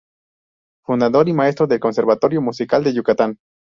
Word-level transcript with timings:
Fundador 0.83 1.29
y 1.29 1.33
maestro 1.33 1.67
del 1.67 1.79
Conservatorio 1.79 2.41
Musical 2.41 2.83
de 2.83 2.91
Yucatán. 2.95 3.37